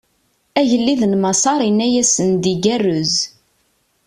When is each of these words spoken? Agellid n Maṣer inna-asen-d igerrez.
Agellid 0.59 1.01
n 1.05 1.13
Maṣer 1.21 1.59
inna-asen-d 1.69 2.43
igerrez. 2.53 3.15